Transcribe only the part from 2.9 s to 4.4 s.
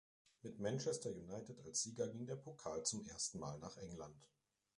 ersten Mal nach England.